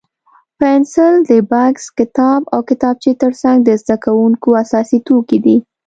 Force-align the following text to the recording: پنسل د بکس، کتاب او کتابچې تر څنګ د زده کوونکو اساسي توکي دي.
پنسل 0.59 1.13
د 1.29 1.31
بکس، 1.51 1.85
کتاب 1.99 2.41
او 2.53 2.59
کتابچې 2.69 3.11
تر 3.21 3.31
څنګ 3.41 3.57
د 3.63 3.69
زده 3.81 3.95
کوونکو 4.05 4.49
اساسي 4.63 4.99
توکي 5.07 5.37
دي. 5.45 5.57